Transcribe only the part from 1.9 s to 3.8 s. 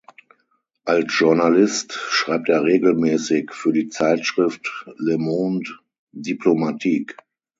schreibt er regelmäßig für